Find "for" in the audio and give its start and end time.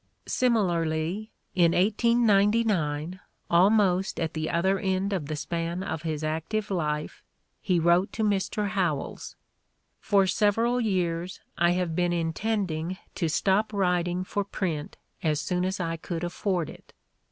9.99-10.25, 14.23-14.43